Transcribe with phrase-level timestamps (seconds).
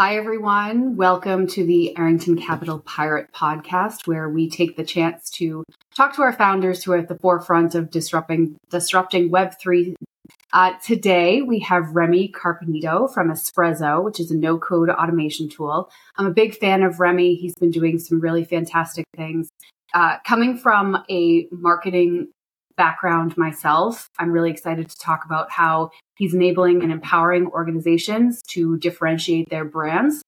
[0.00, 0.94] Hi, everyone.
[0.94, 5.64] Welcome to the Arrington Capital Pirate podcast, where we take the chance to
[5.96, 9.96] talk to our founders who are at the forefront of disrupting, disrupting Web3.
[10.52, 15.90] Uh, today, we have Remy Carpinito from Esprezzo, which is a no code automation tool.
[16.16, 17.34] I'm a big fan of Remy.
[17.34, 19.48] He's been doing some really fantastic things.
[19.94, 22.28] Uh, coming from a marketing
[22.78, 28.78] background myself, I'm really excited to talk about how he's enabling and empowering organizations to
[28.78, 30.22] differentiate their brands.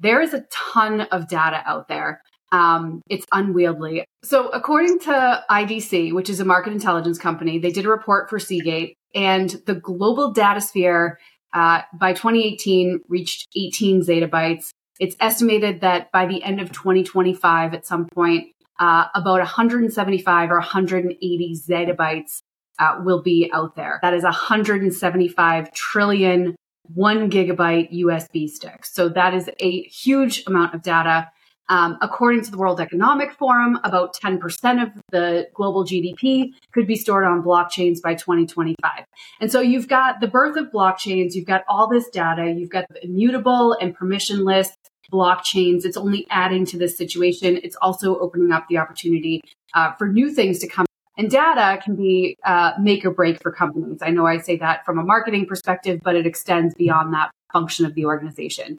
[0.00, 2.22] There is a ton of data out there.
[2.50, 4.04] Um, it's unwieldy.
[4.24, 8.40] So, according to IDC, which is a market intelligence company, they did a report for
[8.40, 11.20] Seagate, and the global data sphere
[11.52, 14.70] uh, by 2018 reached 18 zettabytes.
[14.98, 18.48] It's estimated that by the end of 2025, at some point,
[18.80, 22.40] uh, about 175 or 180 zettabytes
[22.78, 24.00] uh, will be out there.
[24.02, 26.56] That is 175 trillion
[26.94, 28.92] one gigabyte USB sticks.
[28.92, 31.30] So that is a huge amount of data.
[31.68, 36.96] Um, according to the World Economic Forum, about 10% of the global GDP could be
[36.96, 39.04] stored on blockchains by 2025.
[39.40, 42.86] And so you've got the birth of blockchains, you've got all this data, you've got
[43.02, 44.70] immutable and permissionless
[45.10, 45.84] blockchains.
[45.84, 47.58] It's only adding to this situation.
[47.62, 49.40] It's also opening up the opportunity
[49.74, 50.86] uh, for new things to come.
[51.18, 53.98] And data can be uh, make or break for companies.
[54.00, 57.84] I know I say that from a marketing perspective, but it extends beyond that function
[57.84, 58.78] of the organization.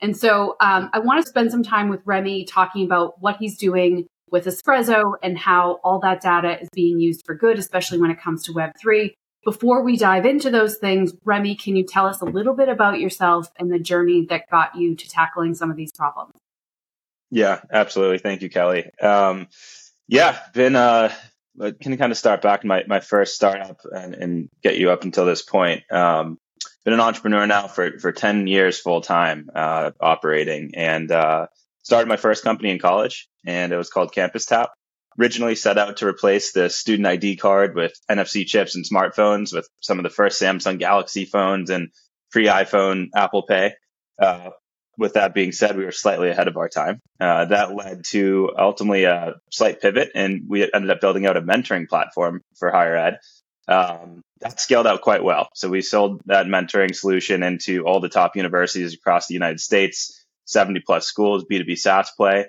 [0.00, 3.56] And so um, I want to spend some time with Remy talking about what he's
[3.58, 8.10] doing with Esprezzo and how all that data is being used for good, especially when
[8.10, 9.12] it comes to Web3.
[9.44, 13.00] Before we dive into those things, Remy, can you tell us a little bit about
[13.00, 16.34] yourself and the journey that got you to tackling some of these problems?
[17.30, 18.18] Yeah, absolutely.
[18.18, 18.90] Thank you, Kelly.
[19.00, 19.48] Um,
[20.06, 21.12] yeah, been uh,
[21.58, 25.26] can kind of start back my my first startup and, and get you up until
[25.26, 25.90] this point.
[25.90, 26.38] Um,
[26.84, 31.46] been an entrepreneur now for for ten years full time uh, operating, and uh,
[31.82, 34.70] started my first company in college, and it was called Campus Tap
[35.18, 39.68] originally set out to replace the student ID card with NFC chips and smartphones with
[39.80, 41.90] some of the first Samsung Galaxy phones and
[42.30, 43.74] pre iPhone Apple Pay.
[44.20, 44.50] Uh,
[44.98, 47.00] with that being said, we were slightly ahead of our time.
[47.18, 51.42] Uh, that led to ultimately a slight pivot, and we ended up building out a
[51.42, 53.18] mentoring platform for higher ed.
[53.68, 55.48] Um, that scaled out quite well.
[55.54, 60.24] So we sold that mentoring solution into all the top universities across the United States,
[60.46, 62.46] 70 plus schools, B2B SaaS play.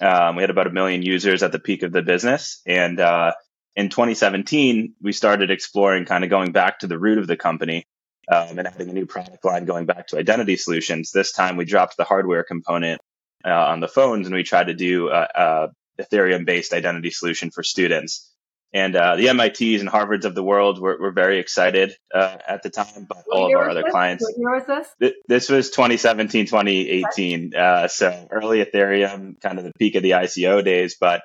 [0.00, 2.62] Um, we had about a million users at the peak of the business.
[2.66, 3.32] And uh,
[3.76, 7.84] in 2017, we started exploring kind of going back to the root of the company
[8.30, 11.10] um, and adding a new product line going back to identity solutions.
[11.12, 13.00] This time we dropped the hardware component
[13.44, 15.68] uh, on the phones and we tried to do a, a
[16.00, 18.29] Ethereum based identity solution for students.
[18.72, 22.62] And uh, the MITs and Harvards of the world were, were very excited uh, at
[22.62, 23.90] the time, but what all of our other this?
[23.90, 24.22] clients.
[24.22, 24.88] What year was this?
[25.00, 27.54] Th- this was 2017, 2018.
[27.54, 30.96] Uh, so early Ethereum, kind of the peak of the ICO days.
[31.00, 31.22] But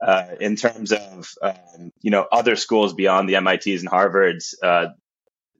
[0.00, 4.88] uh, in terms of um, you know other schools beyond the MITs and Harvards, uh,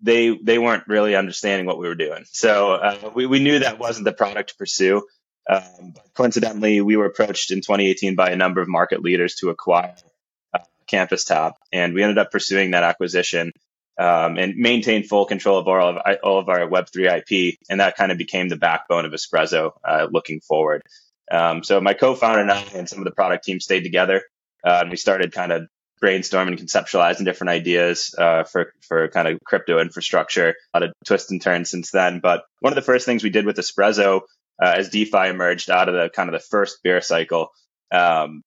[0.02, 2.24] they they weren't really understanding what we were doing.
[2.26, 5.02] So uh, we we knew that wasn't the product to pursue.
[5.50, 9.94] Um, coincidentally, we were approached in 2018 by a number of market leaders to acquire
[10.86, 13.52] Campus Tap, and we ended up pursuing that acquisition
[13.98, 17.96] um, and maintained full control of all of, all of our Web3 IP, and that
[17.96, 20.82] kind of became the backbone of Esprezzo uh, looking forward.
[21.30, 24.22] Um, so my co-founder and I and some of the product team stayed together,
[24.64, 25.68] uh, and we started kind of
[26.02, 30.54] brainstorming, conceptualizing different ideas uh, for for kind of crypto infrastructure.
[30.74, 33.30] A lot of twists and turns since then, but one of the first things we
[33.30, 34.22] did with Esprezzo
[34.62, 37.48] uh, as DeFi emerged out of the kind of the first bear cycle
[37.92, 38.42] um,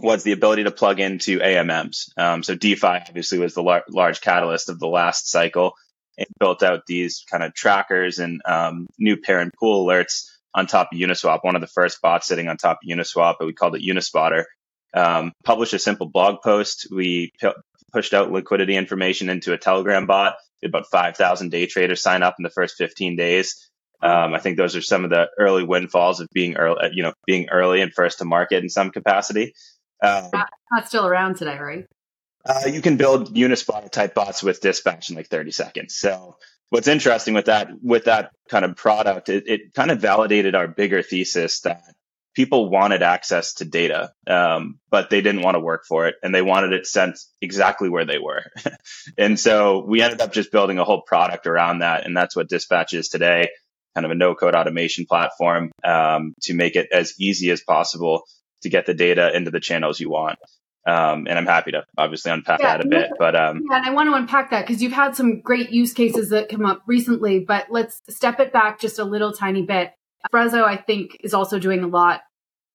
[0.00, 2.10] was the ability to plug into AMMs.
[2.16, 5.74] Um, so DeFi obviously was the lar- large catalyst of the last cycle
[6.16, 10.66] and built out these kind of trackers and um, new pair and pool alerts on
[10.66, 11.40] top of Uniswap.
[11.42, 14.44] One of the first bots sitting on top of Uniswap, but we called it Unispotter.
[14.94, 16.88] Um, published a simple blog post.
[16.90, 17.52] We p-
[17.92, 20.36] pushed out liquidity information into a Telegram bot.
[20.64, 23.68] About 5,000 day traders sign up in the first 15 days.
[24.00, 27.12] Um, I think those are some of the early windfalls of being early, you know,
[27.26, 29.54] being early and first to market in some capacity.
[30.02, 31.86] Um, not, not, still around today, right?
[32.44, 35.94] Uh, you can build Unispotter type bots with dispatch in like 30 seconds.
[35.94, 36.36] So
[36.70, 40.66] what's interesting with that with that kind of product, it, it kind of validated our
[40.66, 41.82] bigger thesis that
[42.34, 46.34] people wanted access to data, um, but they didn't want to work for it, and
[46.34, 48.42] they wanted it sent exactly where they were.
[49.18, 52.48] and so we ended up just building a whole product around that, and that's what
[52.48, 53.50] Dispatch is today.
[53.94, 58.22] Kind of a no-code automation platform um, to make it as easy as possible
[58.62, 60.38] to get the data into the channels you want.
[60.84, 63.10] Um, and I'm happy to obviously unpack yeah, that a bit.
[63.18, 65.92] But um, yeah, and I want to unpack that because you've had some great use
[65.92, 67.40] cases that come up recently.
[67.40, 69.92] But let's step it back just a little tiny bit.
[70.24, 72.22] Esprezzo, I think, is also doing a lot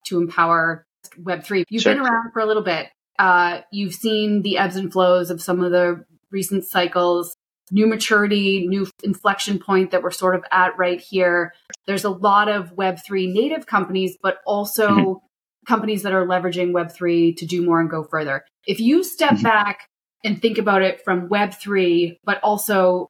[0.05, 0.85] to empower
[1.21, 1.65] Web3.
[1.69, 1.95] You've sure.
[1.95, 2.87] been around for a little bit.
[3.19, 7.35] Uh, you've seen the ebbs and flows of some of the recent cycles,
[7.71, 11.53] new maturity, new inflection point that we're sort of at right here.
[11.87, 15.23] There's a lot of Web3 native companies, but also.
[15.67, 18.45] companies that are leveraging Web3 to do more and go further.
[18.65, 19.43] If you step mm-hmm.
[19.43, 19.89] back
[20.23, 23.09] and think about it from Web3, but also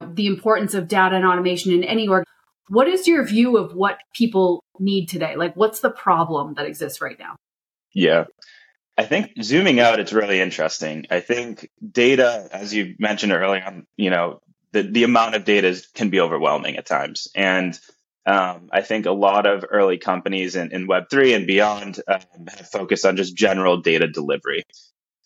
[0.00, 2.24] the importance of data and automation in any org,
[2.68, 5.36] what is your view of what people need today?
[5.36, 7.36] Like, what's the problem that exists right now?
[7.92, 8.24] Yeah.
[8.96, 11.06] I think zooming out, it's really interesting.
[11.10, 14.40] I think data, as you mentioned earlier on, you know,
[14.72, 17.28] the, the amount of data can be overwhelming at times.
[17.34, 17.78] And
[18.26, 22.68] um, I think a lot of early companies in, in Web3 and beyond um, have
[22.68, 24.64] focused on just general data delivery.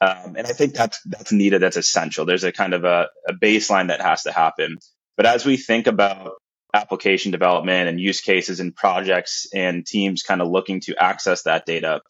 [0.00, 2.24] Um, and I think that's, that's needed, that's essential.
[2.24, 4.78] There's a kind of a, a baseline that has to happen.
[5.16, 6.34] But as we think about
[6.74, 11.66] application development and use cases and projects and teams kind of looking to access that
[11.66, 12.00] data,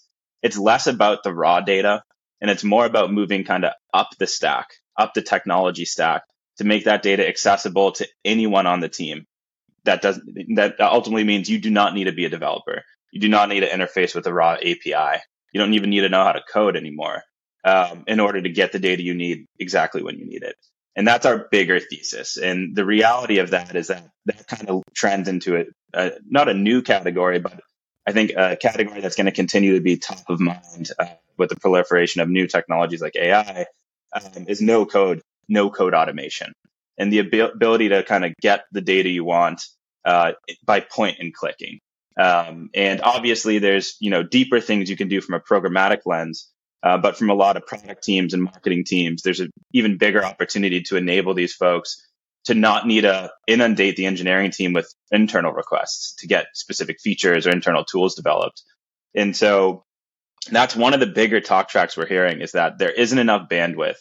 [0.43, 2.03] it's less about the raw data
[2.41, 6.23] and it's more about moving kind of up the stack, up the technology stack
[6.59, 9.27] to make that data accessible to anyone on the team.
[9.89, 12.83] That doesn't that ultimately means you do not need to be a developer.
[13.11, 15.23] You do not need to interface with a raw API.
[15.53, 17.23] You don't even need to know how to code anymore
[17.65, 20.57] um, in order to get the data you need exactly when you need it.
[20.95, 22.37] And that's our bigger thesis.
[22.37, 25.65] And the reality of that is that that kind of trends into
[25.95, 27.61] a, not a new category, but
[28.07, 31.07] I think a category that's going to continue to be top of mind uh,
[31.37, 33.67] with the proliferation of new technologies like AI
[34.13, 36.53] um, is no code, no code automation,
[36.99, 39.63] and the ab- ability to kind of get the data you want
[40.05, 40.33] uh,
[40.65, 41.81] by point and clicking.
[42.19, 46.51] Um, and obviously, there's you know deeper things you can do from a programmatic lens,
[46.83, 50.25] uh, but from a lot of product teams and marketing teams, there's an even bigger
[50.25, 52.05] opportunity to enable these folks
[52.45, 57.47] to not need to inundate the engineering team with internal requests to get specific features
[57.47, 58.63] or internal tools developed.
[59.15, 59.85] And so
[60.51, 63.97] that's one of the bigger talk tracks we're hearing is that there isn't enough bandwidth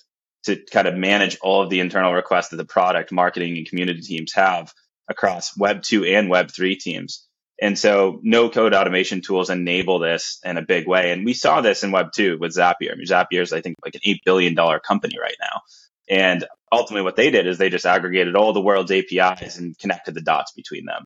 [0.46, 4.02] to kind of manage all of the internal requests that the product, marketing, and community
[4.02, 4.72] teams have
[5.08, 7.26] across Web 2 and Web 3 teams.
[7.60, 11.12] And so no code automation tools enable this in a big way.
[11.12, 12.92] And we saw this in Web 2 with Zapier.
[12.92, 15.62] I mean, Zapier is, I think, like an $8 billion company right now.
[16.10, 20.14] And ultimately what they did is they just aggregated all the world's APIs and connected
[20.14, 21.04] the dots between them.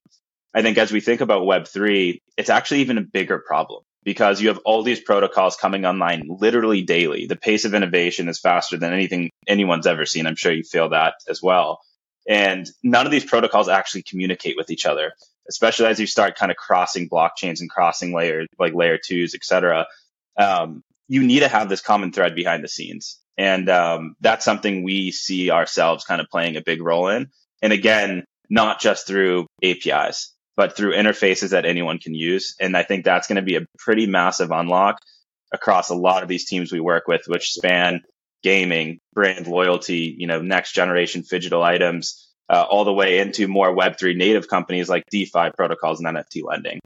[0.54, 4.50] I think as we think about Web3, it's actually even a bigger problem because you
[4.50, 7.28] have all these protocols coming online literally daily.
[7.28, 10.28] The pace of innovation is faster than anything anyone's ever seen.
[10.28, 11.80] I'm sure you feel that as well.
[12.28, 15.14] And none of these protocols actually communicate with each other,
[15.50, 19.44] especially as you start kind of crossing blockchains and crossing layers like layer twos, et
[19.44, 19.88] cetera.
[20.38, 23.20] Um, you need to have this common thread behind the scenes.
[23.38, 27.32] And um, that's something we see ourselves kind of playing a big role in.
[27.62, 32.56] And again, not just through APIs, but through interfaces that anyone can use.
[32.60, 35.00] And I think that's going to be a pretty massive unlock
[35.52, 38.02] across a lot of these teams we work with, which span
[38.44, 43.76] gaming, brand loyalty, you know, next generation digital items, uh, all the way into more
[43.76, 46.80] Web3 native companies like DeFi protocols and NFT lending.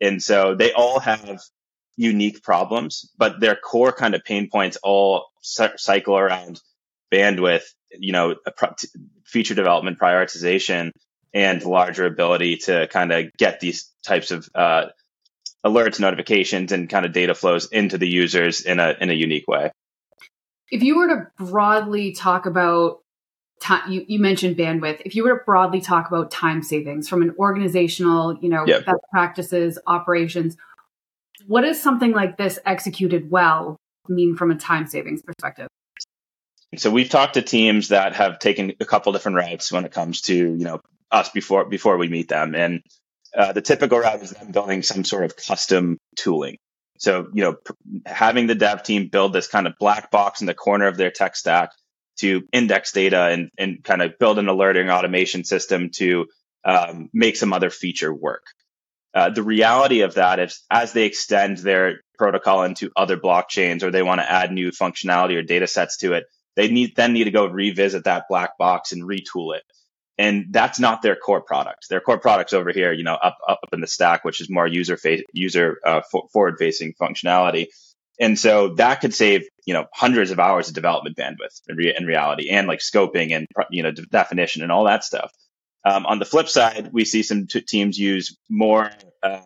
[0.00, 1.40] And so they all have
[1.96, 6.60] unique problems, but their core kind of pain points all cycle around
[7.12, 7.64] bandwidth,
[7.98, 8.36] you know,
[9.24, 10.92] feature development prioritization
[11.34, 14.86] and larger ability to kind of get these types of uh,
[15.64, 19.46] alerts, notifications, and kind of data flows into the users in a in a unique
[19.46, 19.70] way.
[20.70, 23.00] If you were to broadly talk about
[23.60, 25.02] time, you, you mentioned bandwidth.
[25.04, 28.86] If you were to broadly talk about time savings from an organizational, you know, yep.
[28.86, 30.56] best practices, operations,
[31.46, 33.76] what does something like this executed well
[34.08, 35.68] mean from a time savings perspective?
[36.76, 40.22] So we've talked to teams that have taken a couple different routes when it comes
[40.22, 42.82] to you know us before before we meet them, and
[43.36, 46.58] uh, the typical route is them building some sort of custom tooling.
[47.00, 47.56] So you know
[48.06, 51.10] having the dev team build this kind of black box in the corner of their
[51.10, 51.70] tech stack
[52.18, 56.26] to index data and and kind of build an alerting automation system to
[56.64, 58.44] um, make some other feature work.
[59.14, 63.90] Uh, the reality of that is as they extend their protocol into other blockchains or
[63.90, 67.24] they want to add new functionality or data sets to it, they need then need
[67.24, 69.62] to go revisit that black box and retool it.
[70.20, 71.88] And that's not their core product.
[71.88, 74.66] Their core product's over here, you know, up up in the stack, which is more
[74.66, 77.68] user face, user uh, forward facing functionality.
[78.20, 81.94] And so that could save, you know, hundreds of hours of development bandwidth in, re-
[81.98, 85.32] in reality and like scoping and, you know, de- definition and all that stuff.
[85.86, 88.90] Um, on the flip side, we see some t- teams use more
[89.22, 89.40] uh,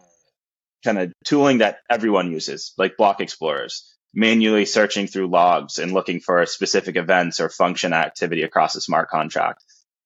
[0.85, 6.19] kind of tooling that everyone uses, like block explorers, manually searching through logs and looking
[6.19, 9.63] for specific events or function activity across a smart contract.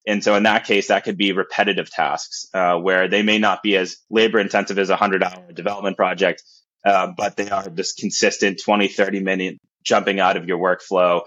[0.06, 3.62] And so in that case, that could be repetitive tasks uh, where they may not
[3.62, 6.42] be as labor intensive as a 100 hour development project,
[6.84, 11.22] uh, but they are just consistent 20, 30 minute jumping out of your workflow,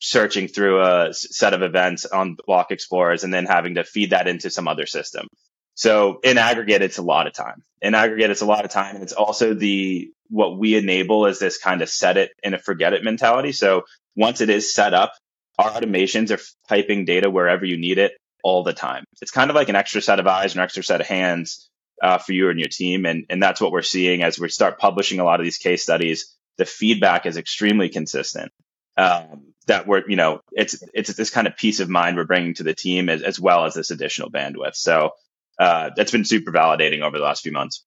[0.00, 4.28] searching through a set of events on Block Explorers, and then having to feed that
[4.28, 5.26] into some other system.
[5.74, 7.62] So in aggregate, it's a lot of time.
[7.80, 8.96] In aggregate, it's a lot of time.
[8.96, 12.58] And it's also the, what we enable is this kind of set it and a
[12.58, 13.52] forget it mentality.
[13.52, 13.84] So
[14.14, 15.14] once it is set up,
[15.60, 18.12] our automations are typing data wherever you need it
[18.42, 19.04] all the time.
[19.20, 21.68] It's kind of like an extra set of eyes and an extra set of hands
[22.02, 23.04] uh, for you and your team.
[23.04, 25.82] And, and that's what we're seeing as we start publishing a lot of these case
[25.82, 26.34] studies.
[26.56, 28.52] The feedback is extremely consistent.
[28.96, 32.54] Um, that we're, you know, it's it's this kind of peace of mind we're bringing
[32.54, 34.74] to the team as, as well as this additional bandwidth.
[34.74, 35.12] So
[35.58, 37.84] uh, that's been super validating over the last few months.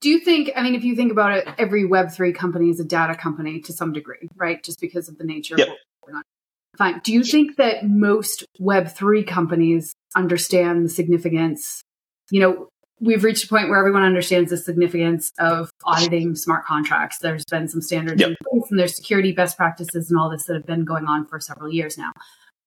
[0.00, 2.84] Do you think, I mean, if you think about it, every Web3 company is a
[2.84, 4.62] data company to some degree, right?
[4.62, 5.68] Just because of the nature yep.
[5.68, 6.24] of what we're not.
[6.78, 7.00] Fine.
[7.04, 11.82] Do you think that most Web3 companies understand the significance?
[12.30, 12.68] You know,
[13.00, 17.18] we've reached a point where everyone understands the significance of auditing smart contracts.
[17.18, 18.30] There's been some standards yep.
[18.30, 21.26] in place and there's security best practices and all this that have been going on
[21.26, 22.12] for several years now.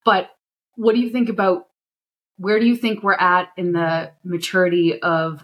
[0.06, 0.30] But
[0.75, 1.68] what do you think about
[2.38, 5.44] where do you think we're at in the maturity of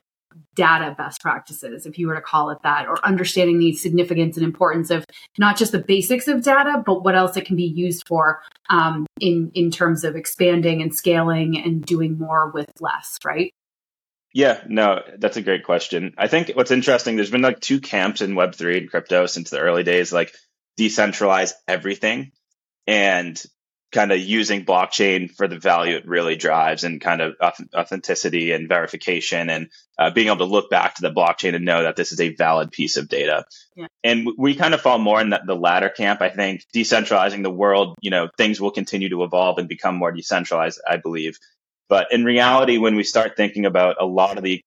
[0.56, 4.46] data best practices, if you were to call it that, or understanding the significance and
[4.46, 5.06] importance of
[5.38, 9.06] not just the basics of data, but what else it can be used for um,
[9.20, 13.54] in in terms of expanding and scaling and doing more with less, right?
[14.34, 16.14] Yeah, no, that's a great question.
[16.18, 19.60] I think what's interesting, there's been like two camps in Web3 and crypto since the
[19.60, 20.36] early days, like
[20.78, 22.34] decentralize everything
[22.86, 23.42] and
[23.96, 27.34] kind of using blockchain for the value it really drives and kind of
[27.74, 31.82] authenticity and verification and uh, being able to look back to the blockchain and know
[31.82, 33.46] that this is a valid piece of data.
[33.74, 33.88] Yeah.
[34.04, 36.22] And we kind of fall more in the, the latter camp.
[36.22, 40.12] I think decentralizing the world, you know, things will continue to evolve and become more
[40.12, 41.40] decentralized, I believe.
[41.88, 44.62] But in reality, when we start thinking about a lot of the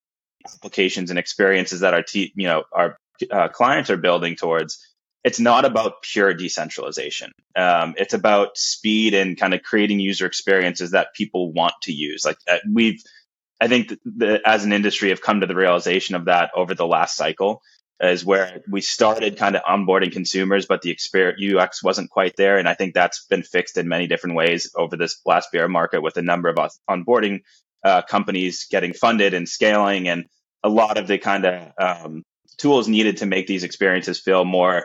[0.55, 2.97] applications and experiences that our, te- you know, our
[3.31, 4.79] uh, clients are building towards,
[5.25, 7.33] it's not about pure decentralization.
[7.57, 12.25] Um, it's about speed and kind of creating user experiences that people want to use.
[12.25, 13.03] Like uh, we've,
[13.61, 16.87] I think that as an industry have come to the realization of that over the
[16.87, 17.63] last cycle
[18.01, 22.57] is where we started kind of onboarding consumers, but the experience UX wasn't quite there.
[22.59, 26.01] And I think that's been fixed in many different ways over this last bear market
[26.01, 26.57] with a number of
[26.89, 27.41] onboarding
[27.85, 30.27] uh, companies getting funded and scaling and
[30.63, 32.23] a lot of the kind of um,
[32.57, 34.85] tools needed to make these experiences feel more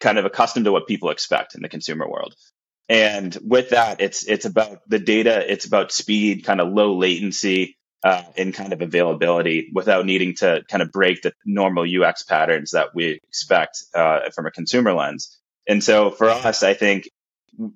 [0.00, 2.34] kind of accustomed to what people expect in the consumer world.
[2.88, 7.76] And with that, it's it's about the data, it's about speed, kind of low latency,
[8.04, 12.70] uh, and kind of availability without needing to kind of break the normal UX patterns
[12.70, 15.36] that we expect uh, from a consumer lens.
[15.66, 17.08] And so for us, I think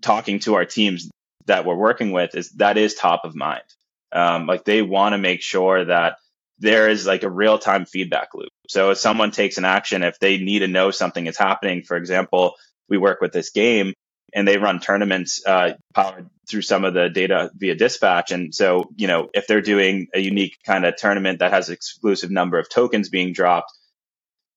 [0.01, 1.11] talking to our teams
[1.47, 3.65] that we're working with is that is top of mind.
[4.13, 6.17] Um, like they want to make sure that
[6.61, 8.51] there is like a real time feedback loop.
[8.69, 11.97] So if someone takes an action, if they need to know something is happening, for
[11.97, 12.55] example,
[12.89, 13.95] we work with this game
[14.33, 18.31] and they run tournaments uh, powered through some of the data via dispatch.
[18.31, 22.31] And so, you know, if they're doing a unique kind of tournament that has exclusive
[22.31, 23.73] number of tokens being dropped,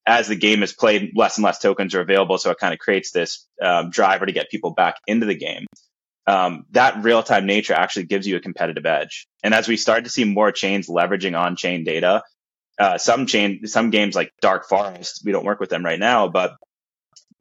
[0.05, 2.37] as the game is played, less and less tokens are available.
[2.37, 5.65] So it kind of creates this um, driver to get people back into the game
[6.25, 9.27] um, that real time nature actually gives you a competitive edge.
[9.43, 12.23] And as we start to see more chains leveraging on chain data,
[12.79, 16.27] uh, some chain, some games like Dark Forest, we don't work with them right now,
[16.27, 16.55] but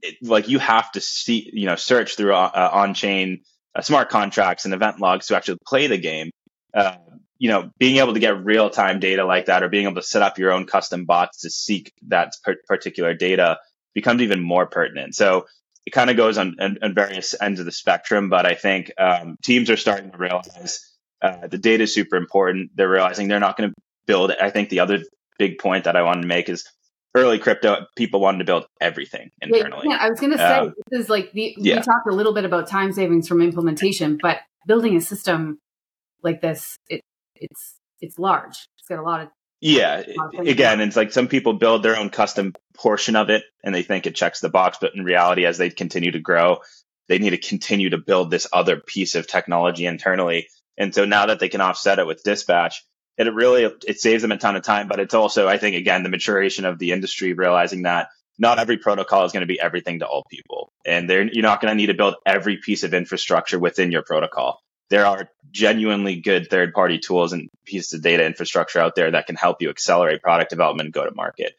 [0.02, 3.42] it, like you have to see, you know, search through uh, uh on chain
[3.74, 6.30] uh, smart contracts and event logs to actually play the game.
[6.74, 6.96] Uh,
[7.38, 10.02] you know, being able to get real time data like that, or being able to
[10.02, 12.32] set up your own custom bots to seek that
[12.68, 13.58] particular data
[13.94, 15.14] becomes even more pertinent.
[15.14, 15.46] So
[15.86, 18.92] it kind of goes on, on, on, various ends of the spectrum, but I think
[18.98, 22.70] um, teams are starting to realize uh, the data is super important.
[22.74, 23.74] They're realizing they're not going to
[24.06, 24.32] build.
[24.32, 25.02] I think the other
[25.38, 26.64] big point that I wanted to make is
[27.14, 29.86] early crypto people wanted to build everything internally.
[29.88, 31.76] Yeah, I was going to say um, this is like the, yeah.
[31.76, 35.58] we talked a little bit about time savings from implementation, but building a system
[36.22, 37.02] like this, it,
[37.34, 38.68] it's it's large.
[38.78, 39.28] It's got a lot of
[39.62, 40.02] yeah.
[40.38, 44.06] Again, it's like some people build their own custom portion of it and they think
[44.06, 46.58] it checks the box, but in reality, as they continue to grow,
[47.08, 50.48] they need to continue to build this other piece of technology internally.
[50.76, 52.84] And so now that they can offset it with dispatch,
[53.16, 54.88] it really it saves them a ton of time.
[54.88, 58.78] But it's also, I think, again, the maturation of the industry realizing that not every
[58.78, 61.86] protocol is going to be everything to all people, and you're not going to need
[61.86, 64.58] to build every piece of infrastructure within your protocol
[64.92, 69.26] there are genuinely good third party tools and pieces of data infrastructure out there that
[69.26, 71.54] can help you accelerate product development and go to market.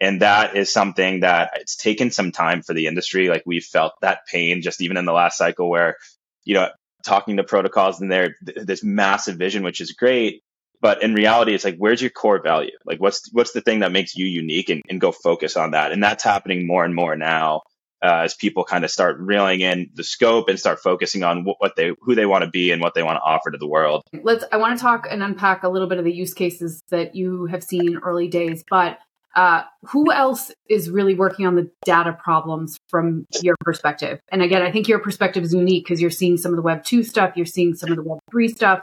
[0.00, 3.28] And that is something that it's taken some time for the industry.
[3.28, 5.96] Like we've felt that pain just even in the last cycle where,
[6.44, 6.68] you know,
[7.04, 10.42] talking to protocols and there this massive vision, which is great.
[10.80, 12.78] But in reality, it's like, where's your core value?
[12.86, 15.92] Like, what's what's the thing that makes you unique, and, and go focus on that.
[15.92, 17.62] And that's happening more and more now
[18.02, 21.56] uh, as people kind of start reeling in the scope and start focusing on what,
[21.58, 23.66] what they who they want to be and what they want to offer to the
[23.66, 24.02] world.
[24.22, 24.44] Let's.
[24.52, 27.46] I want to talk and unpack a little bit of the use cases that you
[27.46, 28.98] have seen early days, but.
[29.36, 34.18] Uh, who else is really working on the data problems from your perspective?
[34.32, 36.82] And again, I think your perspective is unique because you're seeing some of the Web
[36.82, 38.80] 2 stuff, you're seeing some of the Web 3 stuff,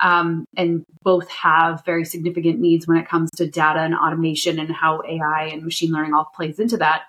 [0.00, 4.70] um, and both have very significant needs when it comes to data and automation and
[4.70, 7.02] how AI and machine learning all plays into that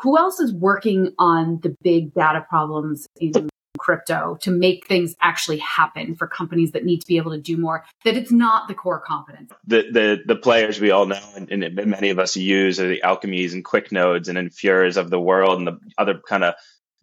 [0.00, 5.58] who else is working on the big data problems in crypto to make things actually
[5.58, 8.74] happen for companies that need to be able to do more that it's not the
[8.74, 9.50] core competence?
[9.66, 13.02] The the, the players we all know and, and many of us use are the
[13.04, 16.54] alchemies and QuickNodes and Infuras of the world and the other kind of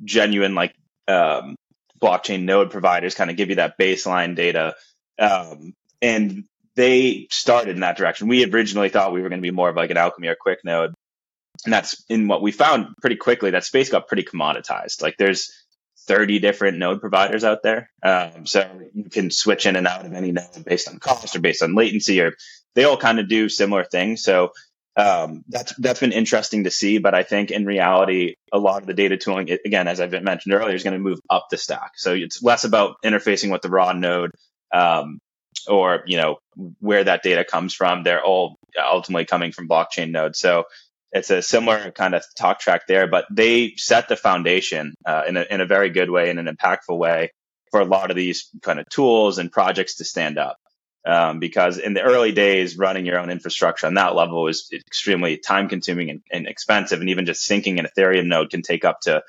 [0.03, 0.73] genuine like
[1.07, 1.55] um,
[2.01, 4.75] blockchain node providers kind of give you that baseline data.
[5.17, 8.29] Um, and they started in that direction.
[8.29, 10.93] We originally thought we were going to be more of like an alchemy or QuickNode
[11.65, 15.01] and that's in what we found pretty quickly that space got pretty commoditized.
[15.01, 15.51] Like there's
[16.07, 17.91] 30 different node providers out there.
[18.01, 21.39] Um, so you can switch in and out of any node based on cost or
[21.39, 22.33] based on latency or
[22.75, 24.23] they all kind of do similar things.
[24.23, 24.51] So
[24.95, 28.87] um, that's that's been interesting to see but i think in reality a lot of
[28.87, 31.91] the data tooling again as i've mentioned earlier is going to move up the stack.
[31.95, 34.31] So it's less about interfacing with the raw node
[34.73, 35.19] um,
[35.67, 36.39] or you know
[36.79, 38.03] where that data comes from.
[38.03, 40.39] They're all ultimately coming from blockchain nodes.
[40.39, 40.65] So
[41.11, 45.37] it's a similar kind of talk track there, but they set the foundation uh, in,
[45.37, 47.31] a, in a very good way, in an impactful way
[47.71, 50.57] for a lot of these kind of tools and projects to stand up.
[51.05, 55.37] Um, because in the early days, running your own infrastructure on that level is extremely
[55.37, 56.99] time consuming and, and, expensive.
[56.99, 59.23] And even just syncing an Ethereum node can take up to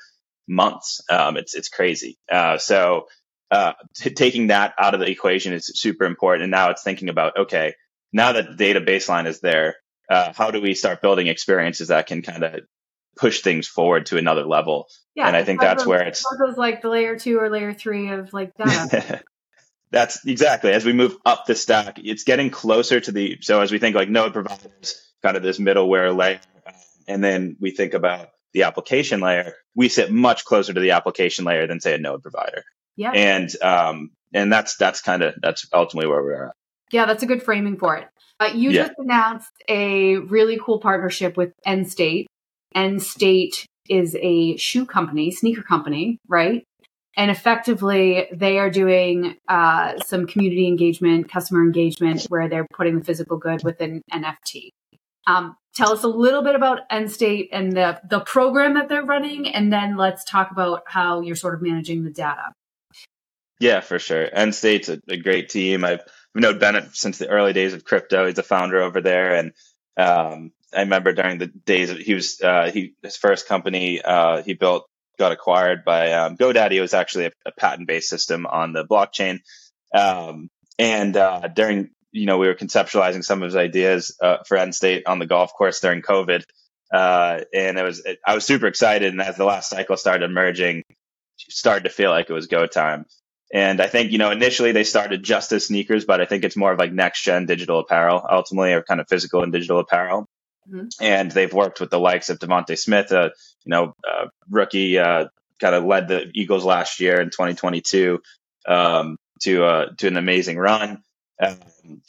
[0.47, 1.01] months.
[1.09, 2.17] Um, it's, it's crazy.
[2.29, 3.07] Uh, so
[3.49, 6.43] uh, t- taking that out of the equation is super important.
[6.43, 7.73] And now it's thinking about, okay,
[8.11, 9.77] now that the data baseline is there,
[10.11, 12.59] uh, how do we start building experiences that can kind of
[13.15, 14.87] push things forward to another level?
[15.15, 18.09] Yeah, and I think that's where it's those like the layer two or layer three
[18.09, 19.23] of like that.
[19.89, 23.37] that's exactly as we move up the stack, it's getting closer to the.
[23.41, 26.41] So as we think like node providers, kind of this middleware layer,
[27.07, 31.45] and then we think about the application layer, we sit much closer to the application
[31.45, 32.63] layer than say a node provider.
[32.97, 36.55] Yeah, and um, and that's that's kind of that's ultimately where we're at.
[36.91, 38.09] Yeah, that's a good framing for it.
[38.41, 38.87] Uh, you yeah.
[38.87, 42.25] just announced a really cool partnership with Endstate.
[42.73, 46.63] N State is a shoe company, sneaker company, right?
[47.15, 53.05] And effectively, they are doing uh, some community engagement, customer engagement, where they're putting the
[53.05, 54.69] physical good within NFT.
[55.27, 59.49] Um, tell us a little bit about Endstate and the the program that they're running,
[59.49, 62.53] and then let's talk about how you're sort of managing the data.
[63.59, 64.27] Yeah, for sure.
[64.35, 65.85] Endstate's a, a great team.
[65.85, 66.01] I've
[66.35, 68.27] I've known Bennett since the early days of crypto.
[68.27, 69.53] He's a founder over there, and
[69.97, 74.41] um, I remember during the days of, he was uh, he his first company uh,
[74.41, 74.85] he built
[75.19, 76.73] got acquired by um, GoDaddy.
[76.73, 79.41] It was actually a, a patent based system on the blockchain,
[79.93, 84.57] um, and uh, during you know we were conceptualizing some of his ideas uh, for
[84.57, 86.43] Endstate on the golf course during COVID,
[86.93, 89.11] uh, and it was it, I was super excited.
[89.11, 90.83] And as the last cycle started emerging,
[91.37, 93.05] started to feel like it was go time.
[93.53, 96.55] And I think, you know, initially they started just as sneakers, but I think it's
[96.55, 100.27] more of like next gen digital apparel ultimately, or kind of physical and digital apparel.
[100.69, 100.87] Mm-hmm.
[101.01, 103.31] And they've worked with the likes of DeVonta Smith, a,
[103.65, 105.25] you know, uh, rookie, uh,
[105.59, 108.21] kind of led the Eagles last year in 2022
[108.67, 111.03] um, to uh, to an amazing run.
[111.41, 111.57] Um,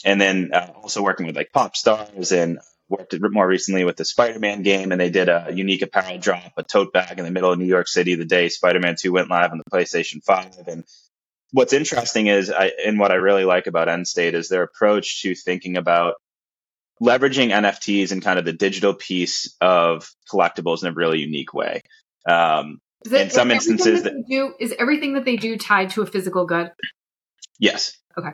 [0.05, 4.05] and then uh, also working with like pop stars and worked more recently with the
[4.05, 7.51] Spider-Man game, and they did a unique apparel drop, a tote bag in the middle
[7.51, 10.85] of New York City the day Spider-Man 2 went live on the PlayStation 5, and
[11.53, 15.35] what's interesting is, I, and what I really like about Endstate is their approach to
[15.35, 16.15] thinking about
[17.01, 21.83] leveraging NFTs and kind of the digital piece of collectibles in a really unique way.
[22.29, 26.07] Um, it, in some instances, that, do is everything that they do tied to a
[26.07, 26.71] physical good?
[27.59, 27.97] Yes.
[28.17, 28.31] Okay.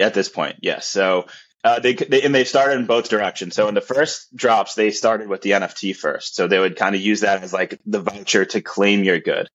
[0.00, 0.86] At this point, yes.
[0.86, 1.26] So
[1.62, 3.54] uh, they, they and they started in both directions.
[3.54, 6.34] So in the first drops, they started with the NFT first.
[6.34, 9.48] So they would kind of use that as like the voucher to claim your good.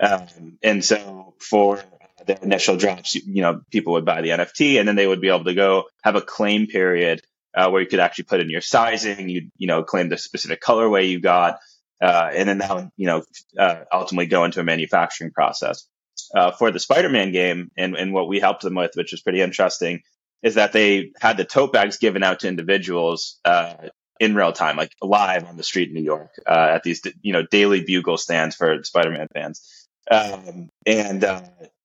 [0.00, 1.80] Um, and so for
[2.26, 5.28] their initial drops, you know, people would buy the NFT and then they would be
[5.28, 7.22] able to go have a claim period
[7.54, 10.60] uh, where you could actually put in your sizing, you you know, claim the specific
[10.60, 11.58] colorway you got,
[12.00, 13.22] uh, and then that would you know
[13.58, 15.86] uh, ultimately go into a manufacturing process.
[16.34, 19.40] Uh, for the Spider-Man game, and and what we helped them with, which was pretty
[19.40, 20.02] interesting,
[20.42, 23.74] is that they had the tote bags given out to individuals uh,
[24.20, 27.32] in real time, like live on the street in New York, uh, at these you
[27.32, 29.88] know daily bugle stands for Spider-Man fans.
[30.10, 31.24] Um, and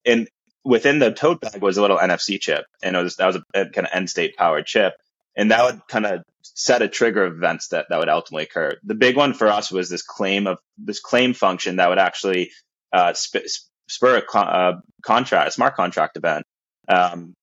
[0.08, 0.28] and
[0.64, 3.42] within the tote bag was a little NFC chip, and it was that was a,
[3.54, 4.94] a kind of Endstate powered chip,
[5.36, 8.76] and that would kind of set a trigger of events that that would ultimately occur.
[8.82, 12.50] The big one for us was this claim of this claim function that would actually
[12.92, 13.46] uh, sp-
[13.88, 16.44] spur a con- uh, contract, a smart contract event.
[16.88, 17.34] Um,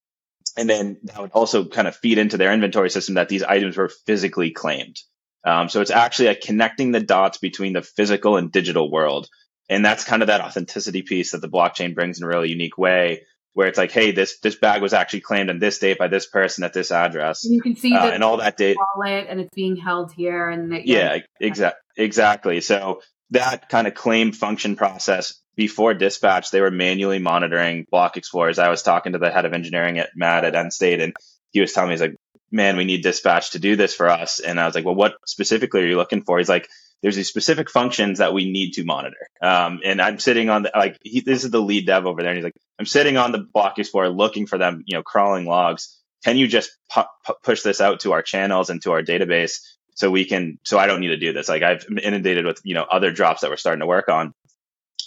[0.57, 3.77] and then that would also kind of feed into their inventory system that these items
[3.77, 4.97] were physically claimed.
[5.45, 9.27] Um, so it's actually like connecting the dots between the physical and digital world.
[9.69, 12.77] And that's kind of that authenticity piece that the blockchain brings in a really unique
[12.77, 13.23] way,
[13.53, 16.27] where it's like, hey, this this bag was actually claimed on this date by this
[16.27, 17.45] person at this address.
[17.45, 20.49] And you can see uh, and all that data wallet, and it's being held here,
[20.49, 22.61] and the, yeah, yeah exactly, exactly.
[22.61, 23.01] So
[23.31, 28.59] that kind of claim function process before dispatch, they were manually monitoring block explorers.
[28.59, 31.13] I was talking to the head of engineering at Matt at Endstate, and
[31.51, 32.15] he was telling me, he's like,
[32.51, 34.39] man, we need dispatch to do this for us.
[34.39, 36.37] And I was like, well, what specifically are you looking for?
[36.37, 36.67] He's like,
[37.05, 39.27] there's these specific functions that we need to monitor.
[39.39, 42.31] Um, and I'm sitting on the, like, he, this is the lead dev over there.
[42.31, 45.45] And he's like, I'm sitting on the block explorer looking for them, you know, crawling
[45.45, 46.01] logs.
[46.23, 49.59] Can you just pu- pu- push this out to our channels and to our database
[49.93, 51.47] so we can, so I don't need to do this.
[51.47, 54.33] Like I've inundated with, you know, other drops that we're starting to work on.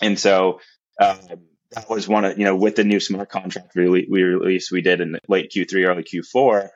[0.01, 0.61] And so
[1.01, 1.17] uh,
[1.73, 4.83] that was one of, you know, with the new smart contract we, we released, we
[4.83, 6.69] did in late Q3, early Q4.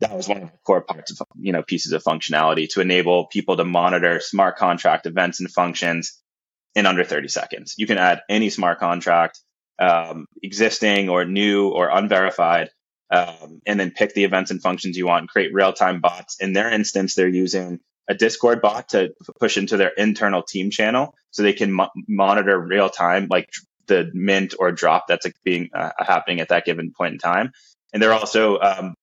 [0.00, 3.26] That was one of the core parts of, you know, pieces of functionality to enable
[3.26, 6.20] people to monitor smart contract events and functions
[6.74, 7.74] in under 30 seconds.
[7.78, 9.40] You can add any smart contract,
[9.80, 12.70] um, existing or new or unverified,
[13.10, 16.36] um, and then pick the events and functions you want and create real time bots.
[16.40, 21.14] In their instance, they're using a Discord bot to push into their internal team channel
[21.30, 23.50] so they can mo- monitor real time, like
[23.86, 27.52] the mint or drop that's being uh, happening at that given point in time.
[27.92, 28.94] And they're also um,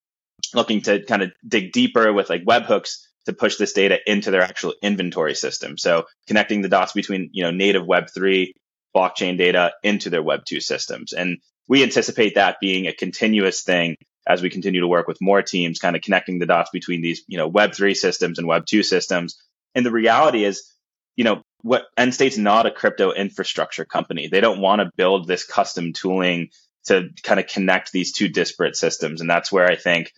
[0.54, 4.42] looking to kind of dig deeper with like webhooks to push this data into their
[4.42, 5.78] actual inventory system.
[5.78, 8.52] So connecting the dots between you know native Web3
[8.96, 11.14] blockchain data into their Web2 systems.
[11.14, 13.96] And we anticipate that being a continuous thing
[14.28, 17.24] as we continue to work with more teams, kind of connecting the dots between these,
[17.28, 19.40] you know, Web3 systems and Web2 systems.
[19.76, 20.72] And the reality is,
[21.16, 24.28] you know, what Endstate's not a crypto infrastructure company.
[24.28, 26.50] They don't want to build this custom tooling
[26.86, 29.22] to kind of connect these two disparate systems.
[29.22, 30.12] And that's where I think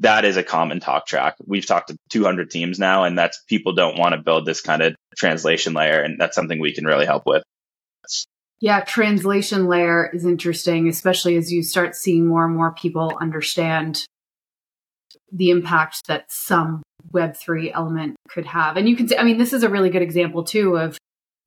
[0.00, 1.36] that is a common talk track.
[1.44, 4.82] We've talked to 200 teams now, and that's people don't want to build this kind
[4.82, 6.00] of translation layer.
[6.00, 7.42] And that's something we can really help with.
[8.60, 14.06] Yeah, translation layer is interesting, especially as you start seeing more and more people understand
[15.32, 16.82] the impact that some
[17.12, 18.76] Web3 element could have.
[18.76, 20.96] And you can see, I mean, this is a really good example too of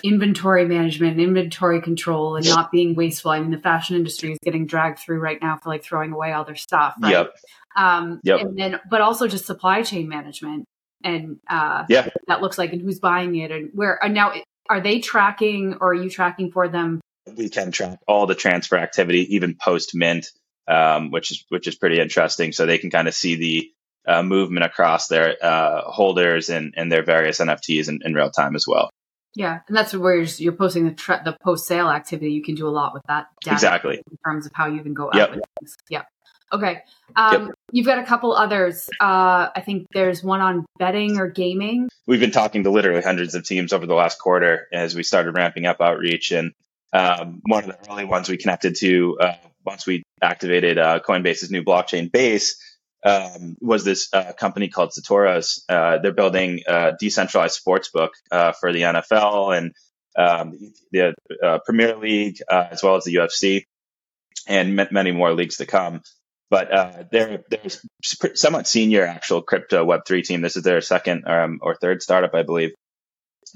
[0.04, 3.32] inventory management, inventory control, and not being wasteful.
[3.32, 6.32] I mean, the fashion industry is getting dragged through right now for like throwing away
[6.32, 6.96] all their stuff.
[7.02, 7.12] Right?
[7.12, 7.36] Yep.
[7.76, 8.42] Um, yep.
[8.42, 10.66] And then, but also just supply chain management
[11.04, 14.04] and uh, yeah, that looks like and who's buying it and where.
[14.04, 14.34] And now
[14.70, 17.02] are they tracking or are you tracking for them?
[17.36, 20.28] We can track all the transfer activity, even post mint,
[20.68, 22.52] um, which is which is pretty interesting.
[22.52, 23.72] So they can kind of see the
[24.08, 28.56] uh, movement across their uh, holders and, and their various NFTs in, in, real time
[28.56, 28.90] as well.
[29.36, 32.32] Yeah, and that's where you're posting the tra- the post sale activity.
[32.32, 34.94] You can do a lot with that data exactly in terms of how you can
[34.94, 35.32] go out yep.
[35.32, 35.76] with things.
[35.90, 36.04] Yeah.
[36.52, 36.82] Okay.
[37.16, 37.56] Um, yep.
[37.72, 38.90] You've got a couple others.
[39.00, 41.90] Uh, I think there's one on betting or gaming.
[42.08, 45.36] We've been talking to literally hundreds of teams over the last quarter as we started
[45.36, 46.32] ramping up outreach.
[46.32, 46.54] And
[46.92, 51.52] um, one of the early ones we connected to uh, once we activated uh, Coinbase's
[51.52, 52.56] new blockchain base
[53.04, 55.62] um, was this uh, company called Satoros.
[55.70, 59.74] Uh, they're building a decentralized sports book uh, for the NFL and
[60.18, 63.64] um, the uh, Premier League, as well as the UFC,
[64.48, 66.02] and many more leagues to come
[66.50, 67.62] but uh, they're they're
[68.34, 70.42] somewhat senior actual crypto Web three team.
[70.42, 72.72] This is their second um, or third startup, I believe,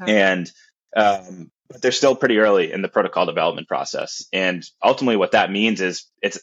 [0.01, 0.21] okay.
[0.21, 0.51] and
[0.95, 4.25] um, but they're still pretty early in the protocol development process.
[4.32, 6.39] And ultimately, what that means is it's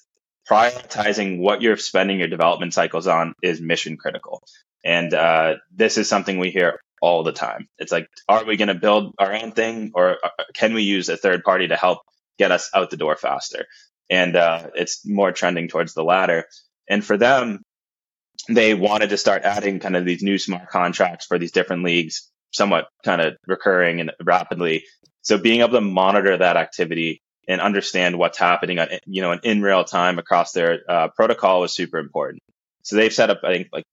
[0.50, 4.42] prioritizing what you're spending your development cycles on is mission critical.
[4.84, 7.68] And uh, this is something we hear all the time.
[7.78, 11.08] It's like, are we going to build our own thing, or uh, can we use
[11.08, 12.00] a third party to help
[12.38, 13.66] get us out the door faster?
[14.10, 16.46] and uh, it's more trending towards the latter.
[16.88, 17.62] And for them,
[18.48, 22.28] they wanted to start adding kind of these new smart contracts for these different leagues,
[22.50, 24.84] somewhat kind of recurring and rapidly.
[25.22, 29.62] So being able to monitor that activity and understand what's happening on, you know, in
[29.62, 32.42] real time across their uh, protocol was super important.
[32.82, 33.84] So they've set up, I think, like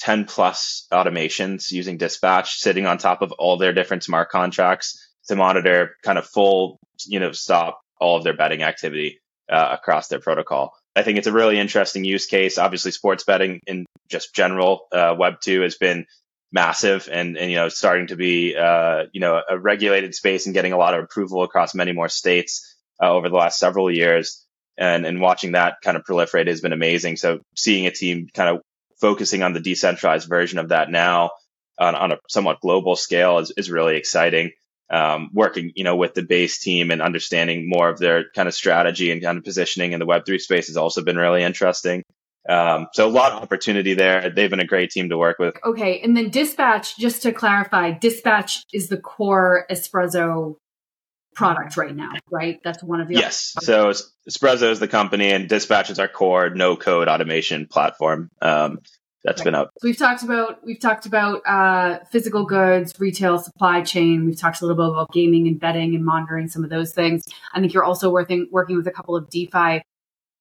[0.00, 5.36] 10 plus automations using dispatch sitting on top of all their different smart contracts to
[5.36, 10.20] monitor kind of full, you know, stop all of their betting activity uh, across their
[10.20, 10.74] protocol.
[10.96, 12.58] I think it's a really interesting use case.
[12.58, 16.06] Obviously, sports betting in just general uh, Web two has been
[16.52, 20.54] massive and, and you know starting to be uh, you know a regulated space and
[20.54, 22.69] getting a lot of approval across many more states
[23.02, 24.46] uh, over the last several years.
[24.78, 27.16] and and watching that kind of proliferate has been amazing.
[27.16, 28.62] So seeing a team kind of
[29.00, 31.30] focusing on the decentralized version of that now
[31.78, 34.52] on, on a somewhat global scale is, is really exciting.
[34.92, 38.54] Um, working, you know, with the base team and understanding more of their kind of
[38.54, 42.02] strategy and kind of positioning in the Web3 space has also been really interesting.
[42.48, 44.30] Um, so a lot of opportunity there.
[44.30, 45.54] They've been a great team to work with.
[45.64, 46.00] Okay.
[46.00, 50.56] And then Dispatch, just to clarify, Dispatch is the core Esprezzo
[51.34, 52.60] product right now, right?
[52.62, 53.54] That's one of the yes.
[53.60, 53.92] So
[54.28, 58.30] Esprezzo is the company, and Dispatch is our core no code automation platform.
[58.42, 58.80] Um,
[59.24, 59.46] that's right.
[59.46, 59.70] been up.
[59.78, 64.24] So we've talked about we've talked about uh, physical goods, retail, supply chain.
[64.24, 67.24] We've talked a little bit about gaming and betting and monitoring some of those things.
[67.52, 69.82] I think you're also working working with a couple of DeFi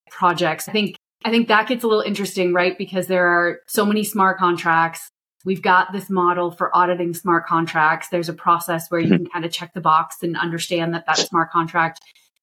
[0.10, 0.70] projects.
[0.70, 2.78] I think I think that gets a little interesting, right?
[2.78, 5.10] Because there are so many smart contracts.
[5.46, 8.10] We've got this model for auditing smart contracts.
[8.10, 9.24] There's a process where you mm-hmm.
[9.24, 12.02] can kind of check the box and understand that that smart contract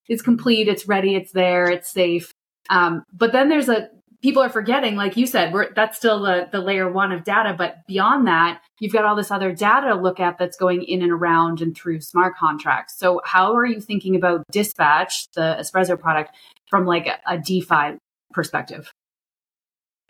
[0.09, 2.33] is complete, it's ready, it's there, it's safe.
[2.71, 3.89] Um, but then there's a
[4.23, 7.55] people are forgetting, like you said, that's still the, the layer one of data.
[7.57, 11.03] But beyond that, you've got all this other data to look at that's going in
[11.03, 12.99] and around and through smart contracts.
[12.99, 16.35] So how are you thinking about dispatch, the Esprezzo product,
[16.69, 17.99] from like a, a DeFi
[18.33, 18.91] perspective?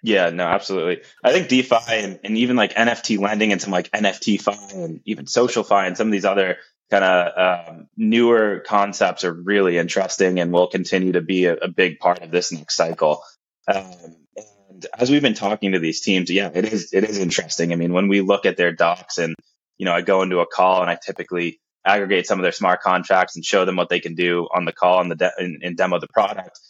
[0.07, 1.03] Yeah, no, absolutely.
[1.25, 5.01] I think DeFi and, and, even like NFT lending and some like NFT fi and
[5.05, 6.59] even social fi and some of these other
[6.93, 11.67] kind of um, newer concepts are really interesting and will continue to be a, a
[11.67, 13.21] big part of this next cycle.
[13.67, 13.93] Um,
[14.37, 17.73] and as we've been talking to these teams, yeah, it is it is interesting.
[17.73, 19.35] I mean, when we look at their docs and
[19.77, 22.81] you know, I go into a call and I typically aggregate some of their smart
[22.81, 25.65] contracts and show them what they can do on the call and the de- and,
[25.65, 26.61] and demo the product.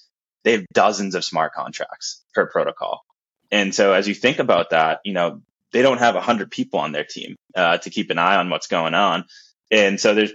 [0.42, 3.02] They have dozens of smart contracts per protocol.
[3.50, 6.92] And so as you think about that, you know, they don't have 100 people on
[6.92, 9.24] their team uh, to keep an eye on what's going on.
[9.70, 10.32] And so there's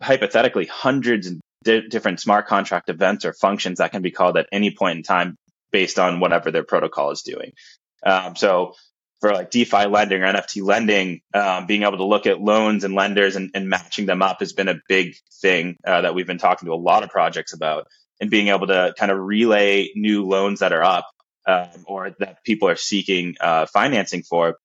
[0.00, 4.48] hypothetically hundreds of di- different smart contract events or functions that can be called at
[4.52, 5.36] any point in time
[5.70, 7.52] based on whatever their protocol is doing.
[8.04, 8.74] Um, so
[9.20, 12.94] for like DeFi lending or NFT lending, um, being able to look at loans and
[12.94, 16.38] lenders and, and matching them up has been a big thing uh, that we've been
[16.38, 17.86] talking to a lot of projects about.
[18.20, 21.06] And being able to kind of relay new loans that are up
[21.46, 24.56] um, or that people are seeking uh, financing for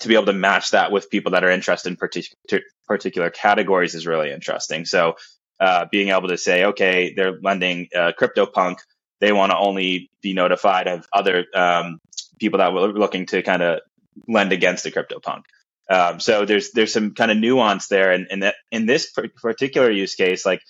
[0.00, 3.94] to be able to match that with people that are interested in partic- particular categories
[3.94, 4.84] is really interesting.
[4.84, 5.14] So
[5.60, 8.78] uh, being able to say, okay, they're lending uh, CryptoPunk
[9.24, 11.98] they want to only be notified of other um,
[12.38, 13.80] people that were looking to kind of
[14.28, 15.42] lend against the CryptoPunk.
[15.88, 20.14] Um, so there's there's some kind of nuance there, and, that in this particular use
[20.14, 20.60] case, like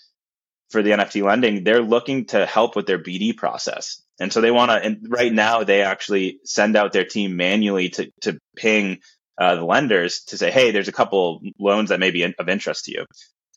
[0.70, 4.50] for the NFT lending, they're looking to help with their BD process, and so they
[4.50, 4.76] want to.
[4.76, 9.00] And right now, they actually send out their team manually to to ping
[9.38, 12.84] uh, the lenders to say, hey, there's a couple loans that may be of interest
[12.84, 13.06] to you.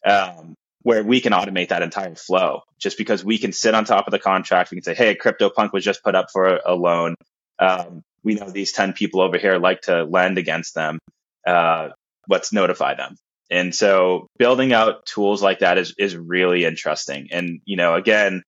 [0.09, 4.07] Um, where we can automate that entire flow just because we can sit on top
[4.07, 4.71] of the contract.
[4.71, 7.15] We can say, hey, CryptoPunk was just put up for a loan.
[7.59, 10.99] Um, we know these 10 people over here like to lend against them.
[11.45, 11.89] Uh,
[12.29, 13.17] let's notify them.
[13.49, 17.29] And so building out tools like that is, is really interesting.
[17.31, 18.43] And, you know, again,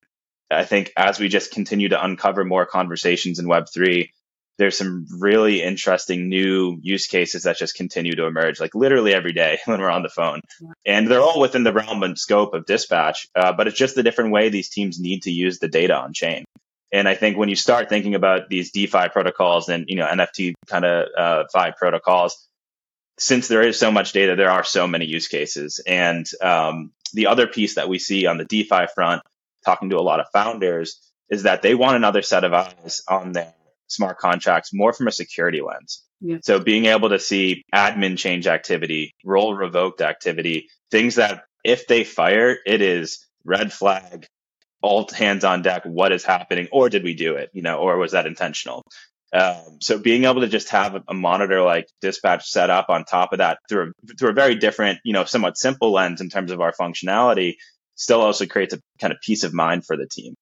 [0.51, 4.09] I think as we just continue to uncover more conversations in Web3,
[4.57, 9.31] there's some really interesting new use cases that just continue to emerge, like literally every
[9.31, 10.41] day when we're on the phone.
[10.85, 14.03] And they're all within the realm and scope of dispatch, uh, but it's just a
[14.03, 16.43] different way these teams need to use the data on chain.
[16.91, 20.55] And I think when you start thinking about these DeFi protocols and you know NFT
[20.67, 22.47] kind of uh, fi protocols,
[23.19, 25.79] since there is so much data, there are so many use cases.
[25.85, 29.21] And um, the other piece that we see on the DeFi front,
[29.65, 33.31] talking to a lot of founders, is that they want another set of eyes on
[33.31, 33.53] their
[33.87, 36.03] smart contracts more from a security lens.
[36.21, 36.37] Yeah.
[36.43, 42.03] So being able to see admin change activity, role revoked activity, things that if they
[42.03, 44.27] fire, it is red flag,
[44.81, 45.83] all hands on deck.
[45.85, 46.67] What is happening?
[46.71, 47.49] Or did we do it?
[47.53, 48.83] You know, or was that intentional?
[49.31, 53.31] Um, so being able to just have a monitor like dispatch set up on top
[53.31, 56.51] of that through a, through a very different, you know, somewhat simple lens in terms
[56.51, 57.55] of our functionality
[57.99, 60.33] still also creates a kind of peace of mind for the team.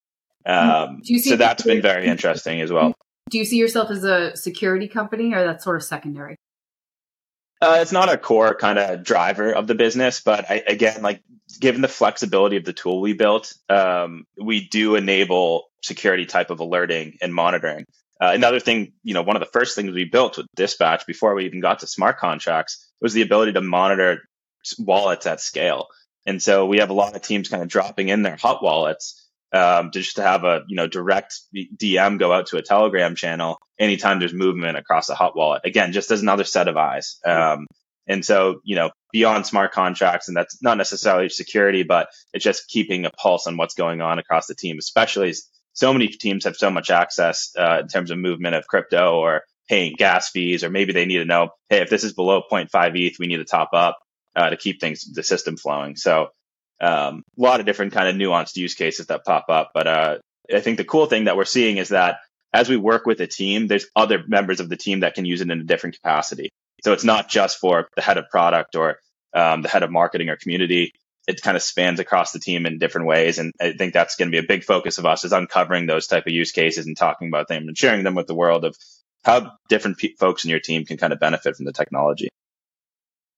[0.46, 2.94] Um, so that's been very interesting as well.
[3.28, 6.36] Do you see yourself as a security company or that's sort of secondary?
[7.60, 11.20] Uh, it's not a core kind of driver of the business, but I, again, like
[11.60, 16.60] given the flexibility of the tool we built, um, we do enable security type of
[16.60, 17.84] alerting and monitoring.
[18.20, 21.34] Uh, another thing, you know, one of the first things we built with Dispatch before
[21.34, 24.22] we even got to smart contracts was the ability to monitor
[24.78, 25.88] wallets at scale.
[26.28, 29.04] And so we have a lot of teams kind of dropping in their hot wallets
[29.52, 33.14] um, to just to have a you know direct DM go out to a Telegram
[33.14, 35.62] channel anytime there's movement across a hot wallet.
[35.64, 37.18] Again, just as another set of eyes.
[37.26, 37.66] Um,
[38.10, 42.68] And so, you know, beyond smart contracts, and that's not necessarily security, but it's just
[42.68, 45.34] keeping a pulse on what's going on across the team, especially
[45.74, 49.42] so many teams have so much access uh, in terms of movement of crypto or
[49.68, 52.68] paying gas fees, or maybe they need to know, hey, if this is below 0.5
[52.96, 53.98] ETH, we need to top up
[54.38, 55.96] uh, to keep things, the system flowing.
[55.96, 56.28] So
[56.80, 59.72] um, a lot of different kind of nuanced use cases that pop up.
[59.74, 60.18] But uh,
[60.54, 62.18] I think the cool thing that we're seeing is that
[62.54, 65.40] as we work with a team, there's other members of the team that can use
[65.40, 66.50] it in a different capacity.
[66.84, 68.98] So it's not just for the head of product or
[69.34, 70.92] um, the head of marketing or community.
[71.26, 74.30] It kind of spans across the team in different ways, and I think that's going
[74.30, 76.96] to be a big focus of us is uncovering those type of use cases and
[76.96, 78.74] talking about them and sharing them with the world of
[79.24, 82.28] how different pe- folks in your team can kind of benefit from the technology.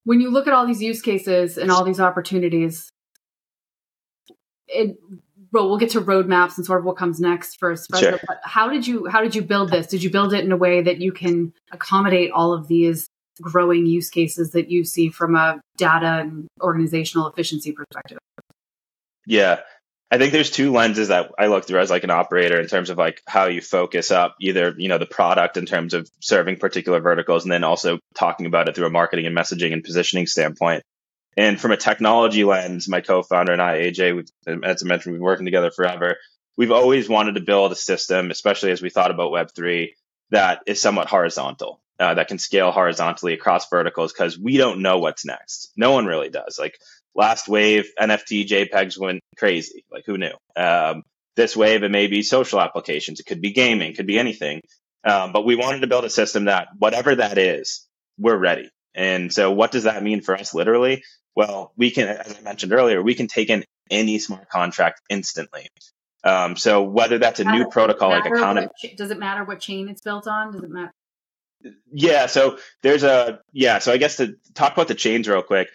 [0.03, 2.89] When you look at all these use cases and all these opportunities,
[4.67, 4.97] it
[5.51, 8.11] well, we'll get to roadmaps and sort of what comes next for Esprezzo.
[8.11, 8.19] Sure.
[8.25, 9.87] But how did you how did you build this?
[9.87, 13.07] Did you build it in a way that you can accommodate all of these
[13.41, 18.17] growing use cases that you see from a data and organizational efficiency perspective?
[19.25, 19.59] Yeah.
[20.11, 22.89] I think there's two lenses that I look through as like an operator in terms
[22.89, 26.57] of like how you focus up either, you know, the product in terms of serving
[26.57, 30.27] particular verticals and then also talking about it through a marketing and messaging and positioning
[30.27, 30.83] standpoint.
[31.37, 34.27] And from a technology lens, my co-founder and I, AJ,
[34.63, 36.17] as I mentioned, we've been working together forever.
[36.57, 39.91] We've always wanted to build a system, especially as we thought about Web3,
[40.31, 44.99] that is somewhat horizontal, uh, that can scale horizontally across verticals because we don't know
[44.99, 45.71] what's next.
[45.77, 46.59] No one really does.
[46.59, 46.77] Like
[47.15, 49.85] last wave, NFT JPEGs went crazy.
[49.91, 50.33] Like who knew?
[50.55, 51.03] Um,
[51.35, 53.19] this wave, it may be social applications.
[53.19, 54.61] It could be gaming, could be anything.
[55.03, 58.69] Um, but we wanted to build a system that whatever that is, we're ready.
[58.93, 61.03] And so what does that mean for us literally?
[61.35, 65.67] Well, we can, as I mentioned earlier, we can take in any smart contract instantly.
[66.23, 70.01] Um, so whether that's a new protocol like Economy, does it matter what chain it's
[70.01, 70.51] built on?
[70.51, 70.91] Does it matter?
[71.91, 72.27] Yeah.
[72.27, 73.79] So there's a yeah.
[73.79, 75.69] So I guess to talk about the chains real quick,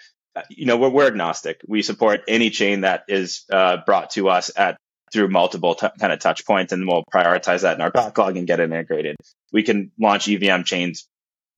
[0.51, 1.61] you know, we're, we're agnostic.
[1.67, 4.77] We support any chain that is uh, brought to us at
[5.13, 8.47] through multiple t- kind of touch points, and we'll prioritize that in our backlog and
[8.47, 9.17] get it integrated.
[9.53, 11.09] We can launch EVM chains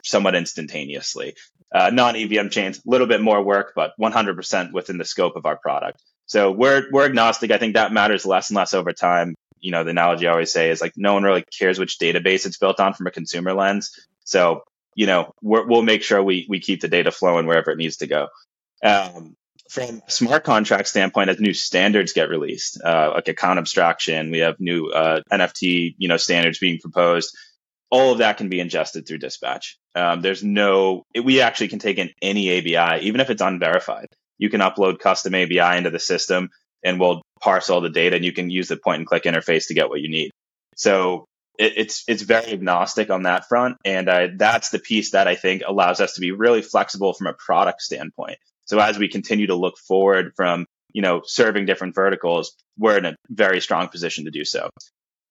[0.04, 1.34] somewhat instantaneously.
[1.74, 5.46] Uh, non EVM chains, a little bit more work, but 100% within the scope of
[5.46, 6.00] our product.
[6.26, 7.50] So we're we're agnostic.
[7.50, 9.34] I think that matters less and less over time.
[9.60, 12.46] You know, the analogy I always say is like no one really cares which database
[12.46, 13.90] it's built on from a consumer lens.
[14.24, 14.62] So
[14.94, 17.98] you know, we will make sure we we keep the data flowing wherever it needs
[17.98, 18.28] to go.
[18.82, 19.34] Um,
[19.70, 24.58] from smart contract standpoint, as new standards get released, uh, like account abstraction, we have
[24.60, 27.36] new uh, NFT, you know, standards being proposed
[27.90, 29.78] all of that can be ingested through dispatch.
[29.94, 34.08] Um, there's no, it, we actually can take in any ABI, even if it's unverified.
[34.36, 36.50] You can upload custom ABI into the system
[36.84, 39.68] and we'll parse all the data and you can use the point and click interface
[39.68, 40.30] to get what you need.
[40.76, 41.24] So
[41.58, 43.78] it, it's, it's very agnostic on that front.
[43.84, 47.26] And uh, that's the piece that I think allows us to be really flexible from
[47.26, 48.38] a product standpoint.
[48.68, 53.04] So as we continue to look forward from, you know, serving different verticals, we're in
[53.04, 54.70] a very strong position to do so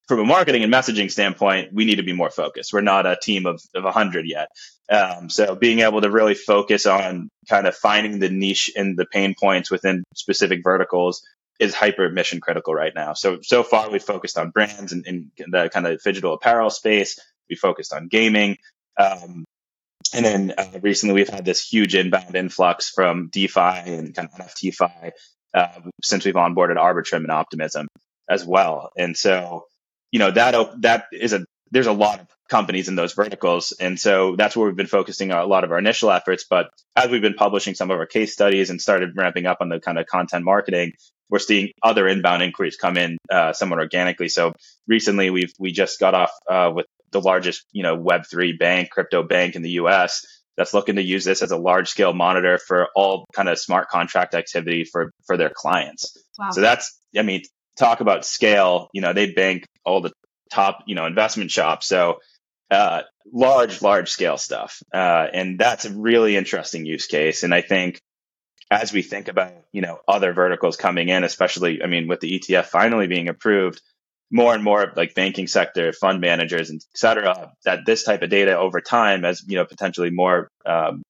[0.08, 2.72] from a marketing and messaging standpoint, we need to be more focused.
[2.72, 4.48] We're not a team of, of 100 yet.
[4.90, 9.04] Um, so being able to really focus on kind of finding the niche and the
[9.04, 11.22] pain points within specific verticals
[11.60, 13.12] is hyper mission critical right now.
[13.12, 17.18] So, so far we've focused on brands and, and the kind of digital apparel space.
[17.50, 18.56] We focused on gaming.
[18.98, 19.44] Um,
[20.14, 24.46] and then uh, recently we've had this huge inbound influx from DeFi and kind of
[24.46, 25.10] NFTFi
[25.54, 27.88] uh, since we've onboarded Arbitrum and Optimism
[28.28, 28.90] as well.
[28.96, 29.66] And so
[30.10, 33.72] you know that that is a there's a lot of companies in those verticals.
[33.78, 36.46] And so that's where we've been focusing a lot of our initial efforts.
[36.48, 39.68] But as we've been publishing some of our case studies and started ramping up on
[39.68, 40.92] the kind of content marketing
[41.30, 44.28] we're seeing other inbound inquiries come in uh, somewhat organically.
[44.28, 44.52] So
[44.86, 49.22] recently we've we just got off uh, with the largest you know web3 bank crypto
[49.22, 52.88] bank in the us that's looking to use this as a large scale monitor for
[52.96, 56.50] all kind of smart contract activity for for their clients wow.
[56.50, 57.42] so that's i mean
[57.78, 60.12] talk about scale, you know, they bank all the
[60.50, 61.86] top, you know, investment shops.
[61.86, 62.18] So
[62.70, 64.82] uh, large, large scale stuff.
[64.92, 67.44] Uh, and that's a really interesting use case.
[67.44, 68.00] And I think
[68.70, 72.38] as we think about, you know, other verticals coming in, especially, I mean, with the
[72.38, 73.80] ETF finally being approved,
[74.30, 78.30] more and more like banking sector, fund managers, and et cetera, that this type of
[78.30, 81.02] data over time, as you know, potentially more um,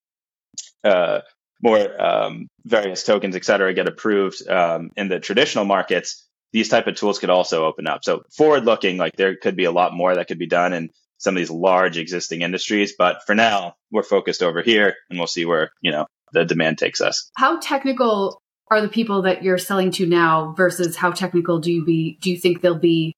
[0.84, 1.20] uh,
[1.60, 6.86] more um, various tokens, et cetera, get approved um, in the traditional markets, these type
[6.86, 8.04] of tools could also open up.
[8.04, 10.90] So forward looking, like there could be a lot more that could be done in
[11.18, 12.94] some of these large existing industries.
[12.96, 16.78] But for now, we're focused over here and we'll see where, you know, the demand
[16.78, 17.28] takes us.
[17.36, 18.40] How technical
[18.70, 22.30] are the people that you're selling to now versus how technical do you be do
[22.30, 23.14] you think they'll be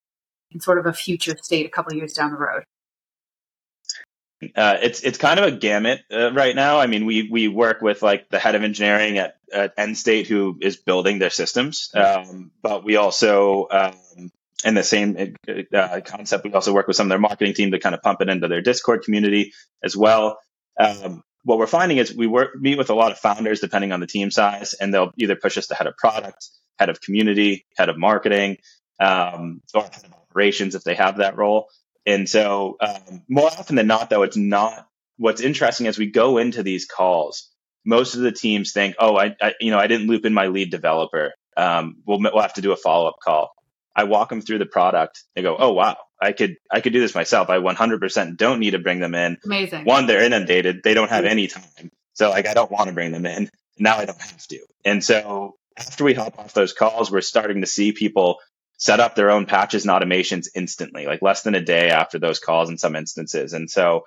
[0.51, 2.65] in sort of a future state a couple of years down the road?
[4.57, 6.79] Uh, it's it's kind of a gamut uh, right now.
[6.79, 10.59] I mean, we we work with like the head of engineering at, at Endstate who
[10.63, 14.31] is building their systems, um, but we also um,
[14.65, 15.35] in the same
[15.75, 18.21] uh, concept, we also work with some of their marketing team to kind of pump
[18.21, 20.39] it into their Discord community as well.
[20.79, 24.01] Um, what we're finding is we work meet with a lot of founders depending on
[24.01, 27.67] the team size, and they'll either push us to head of product, head of community,
[27.77, 28.59] head of marketing,
[29.01, 31.69] um, or head of operations if they have that role.
[32.07, 34.87] And so, um, more often than not, though, it's not.
[35.17, 37.51] What's interesting as we go into these calls,
[37.85, 40.47] most of the teams think, "Oh, I, I you know, I didn't loop in my
[40.47, 41.33] lead developer.
[41.57, 43.51] Um, we'll, we'll have to do a follow up call."
[43.95, 45.25] I walk them through the product.
[45.35, 47.49] They go, "Oh, wow, I could I could do this myself.
[47.49, 49.39] I 100% don't need to bring them in.
[49.45, 49.85] Amazing.
[49.85, 50.83] One, they're inundated.
[50.83, 51.33] They don't have mm-hmm.
[51.33, 51.91] any time.
[52.13, 53.51] So like I don't want to bring them in.
[53.79, 54.59] Now I don't have to.
[54.85, 58.39] And so after we hop off those calls, we're starting to see people
[58.77, 62.39] set up their own patches and automations instantly, like less than a day after those
[62.39, 63.53] calls in some instances.
[63.55, 64.05] And so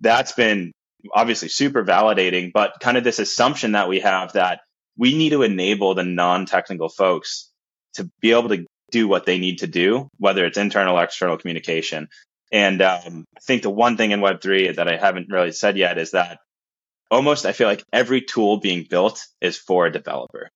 [0.00, 0.72] that's been
[1.12, 4.60] obviously super validating, but kind of this assumption that we have that
[4.96, 7.50] we need to enable the non-technical folks
[7.94, 11.38] to be able to do what they need to do, whether it's internal or external
[11.38, 12.08] communication.
[12.52, 15.98] And um, I think the one thing in Web3 that I haven't really said yet
[15.98, 16.38] is that
[17.10, 20.50] almost I feel like every tool being built is for a developer.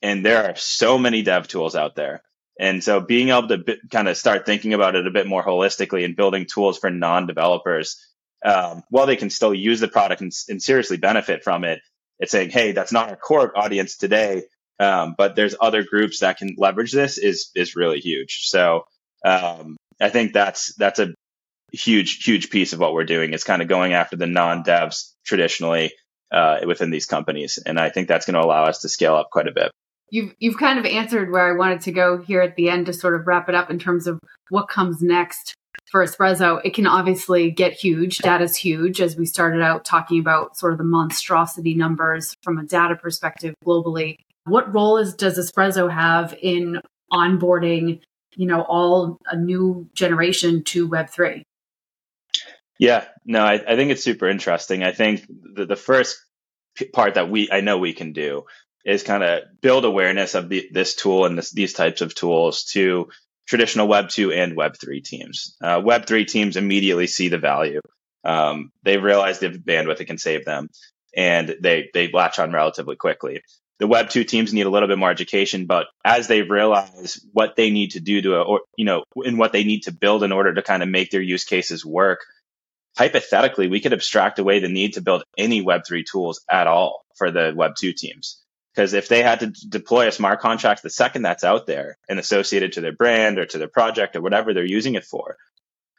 [0.00, 2.22] And there are so many dev tools out there.
[2.58, 5.44] And so being able to b- kind of start thinking about it a bit more
[5.44, 7.96] holistically and building tools for non developers,
[8.44, 11.80] um, while they can still use the product and, and seriously benefit from it,
[12.18, 14.42] it's saying, hey, that's not our core audience today,
[14.78, 18.40] um, but there's other groups that can leverage this is is really huge.
[18.42, 18.84] So
[19.24, 21.14] um, I think that's that's a
[21.72, 25.12] huge huge piece of what we're doing is kind of going after the non devs
[25.24, 25.92] traditionally
[26.32, 29.30] uh, within these companies, and I think that's going to allow us to scale up
[29.30, 29.70] quite a bit.
[30.10, 32.92] You've you've kind of answered where I wanted to go here at the end to
[32.92, 34.18] sort of wrap it up in terms of
[34.50, 35.54] what comes next
[35.90, 36.60] for Esprezzo.
[36.64, 38.18] It can obviously get huge.
[38.18, 42.64] Data's huge, as we started out talking about sort of the monstrosity numbers from a
[42.64, 44.16] data perspective globally.
[44.44, 46.80] What role is does Esprezzo have in
[47.12, 48.00] onboarding,
[48.34, 51.44] you know, all a new generation to Web three?
[52.78, 54.82] Yeah, no, I, I, think it's super interesting.
[54.82, 56.18] I think the, the first
[56.92, 58.44] part that we I know we can do
[58.84, 62.64] is kind of build awareness of the, this tool and this, these types of tools
[62.72, 63.08] to
[63.46, 65.56] traditional Web two and Web three teams.
[65.62, 67.80] Uh, Web three teams immediately see the value.
[68.24, 70.68] Um, they realize the bandwidth it can save them,
[71.16, 73.42] and they they latch on relatively quickly
[73.82, 77.56] the web 2 teams need a little bit more education but as they realize what
[77.56, 80.30] they need to do to or you know and what they need to build in
[80.30, 82.20] order to kind of make their use cases work
[82.96, 87.04] hypothetically we could abstract away the need to build any web 3 tools at all
[87.16, 88.38] for the web 2 teams.
[88.72, 92.20] Because if they had to deploy a smart contract the second that's out there and
[92.20, 95.36] associated to their brand or to their project or whatever they're using it for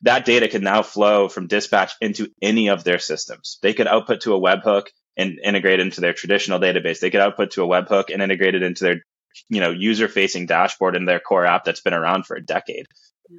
[0.03, 3.57] that data can now flow from dispatch into any of their systems.
[3.61, 4.87] They could output to a webhook
[5.17, 6.99] and integrate into their traditional database.
[6.99, 9.03] They could output to a webhook and integrate it into their,
[9.49, 12.87] you know, user facing dashboard in their core app that's been around for a decade.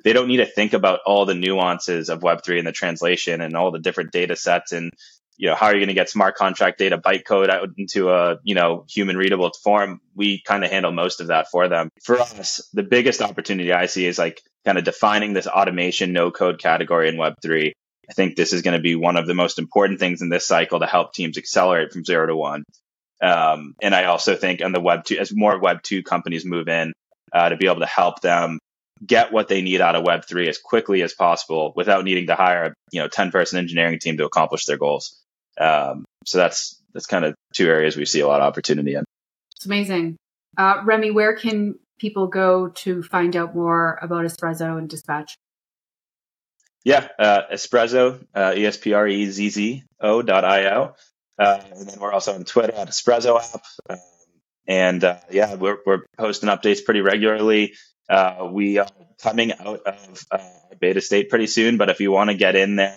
[0.04, 3.54] They don't need to think about all the nuances of Web3 and the translation and
[3.56, 4.92] all the different data sets and,
[5.36, 8.38] you know, how are you going to get smart contract data bytecode out into a,
[8.44, 10.00] you know, human readable form?
[10.14, 11.90] We kind of handle most of that for them.
[12.02, 16.30] For us, the biggest opportunity I see is like kind of defining this automation no
[16.30, 17.72] code category in Web3
[18.08, 20.46] I think this is going to be one of the most important things in this
[20.46, 22.64] cycle to help teams accelerate from zero to one.
[23.22, 26.68] Um, and I also think on the web two, as more web two companies move
[26.68, 26.92] in,
[27.32, 28.58] uh, to be able to help them
[29.04, 32.34] get what they need out of web three as quickly as possible without needing to
[32.34, 35.20] hire a you know 10 person engineering team to accomplish their goals.
[35.58, 39.04] Um, so that's, that's kind of two areas we see a lot of opportunity in.
[39.56, 40.16] It's amazing.
[40.56, 45.36] Uh, Remy, where can people go to find out more about Esprezzo and Dispatch?
[46.84, 50.94] Yeah, uh, Esprezzo, uh, E-S-P-R-E-Z-Z-O dot I-O.
[51.38, 53.62] Uh, and then we're also on Twitter at Esprezzo app.
[53.88, 53.98] Um,
[54.66, 57.74] and uh, yeah, we're, we're posting updates pretty regularly.
[58.08, 58.86] Uh, we are
[59.22, 60.38] coming out of uh,
[60.78, 62.96] beta state pretty soon, but if you want to get in there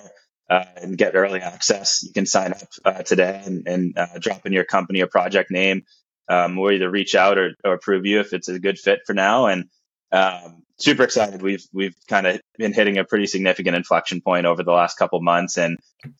[0.50, 4.46] uh, and get early access, you can sign up uh, today and, and uh, drop
[4.46, 5.84] in your company or project name.
[6.30, 9.14] Um, we'll either reach out or, or approve you if it's a good fit for
[9.14, 9.46] now.
[9.48, 9.70] And
[10.12, 11.42] um, super excited.
[11.42, 15.22] We've we've kind of been hitting a pretty significant inflection point over the last couple
[15.22, 15.78] months, and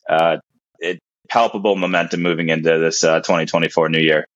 [0.08, 0.38] uh,
[0.78, 4.26] it palpable momentum moving into this uh, 2024 new year.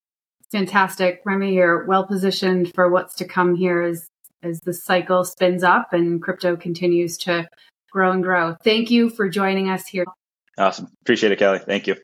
[0.50, 1.54] Fantastic, Remy.
[1.54, 4.06] You're well positioned for what's to come here as
[4.42, 7.48] as the cycle spins up and crypto continues to
[7.90, 8.56] grow and grow.
[8.64, 10.04] Thank you for joining us here.
[10.58, 10.88] Awesome.
[11.02, 11.60] Appreciate it, Kelly.
[11.60, 11.96] Thank you.